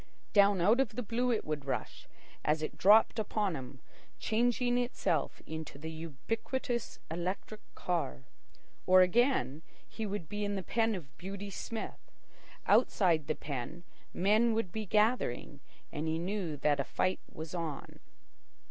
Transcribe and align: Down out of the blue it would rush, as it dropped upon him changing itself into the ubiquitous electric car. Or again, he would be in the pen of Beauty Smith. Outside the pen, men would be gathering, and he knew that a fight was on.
Down 0.33 0.61
out 0.61 0.79
of 0.79 0.95
the 0.95 1.03
blue 1.03 1.29
it 1.31 1.45
would 1.45 1.65
rush, 1.65 2.07
as 2.43 2.63
it 2.63 2.75
dropped 2.75 3.19
upon 3.19 3.55
him 3.55 3.81
changing 4.17 4.75
itself 4.79 5.43
into 5.45 5.77
the 5.77 5.91
ubiquitous 5.91 6.97
electric 7.11 7.61
car. 7.75 8.23
Or 8.87 9.01
again, 9.01 9.61
he 9.87 10.07
would 10.07 10.27
be 10.27 10.43
in 10.43 10.55
the 10.55 10.63
pen 10.63 10.95
of 10.95 11.15
Beauty 11.19 11.51
Smith. 11.51 12.09
Outside 12.65 13.27
the 13.27 13.35
pen, 13.35 13.83
men 14.11 14.55
would 14.55 14.71
be 14.71 14.87
gathering, 14.87 15.59
and 15.91 16.07
he 16.07 16.17
knew 16.17 16.57
that 16.57 16.79
a 16.79 16.83
fight 16.83 17.19
was 17.31 17.53
on. 17.53 17.99